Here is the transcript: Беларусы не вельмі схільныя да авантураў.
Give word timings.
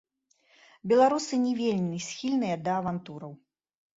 Беларусы 0.91 1.33
не 1.43 1.51
вельмі 1.59 1.99
схільныя 2.07 2.55
да 2.69 2.79
авантураў. 2.79 3.33